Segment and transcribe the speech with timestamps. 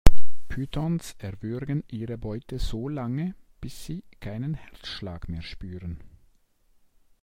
[0.47, 5.99] Pythons erwürgen ihre Beute so lange, bis sie keinen Herzschlag mehr spüren.